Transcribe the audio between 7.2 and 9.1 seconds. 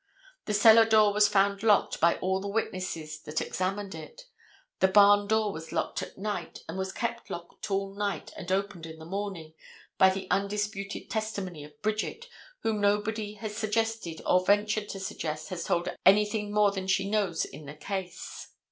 locked all night and opened in the